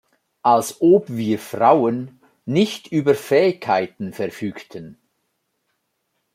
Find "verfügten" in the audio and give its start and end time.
4.13-4.97